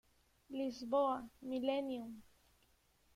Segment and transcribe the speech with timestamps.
[0.51, 2.23] Lisboa: Millenium.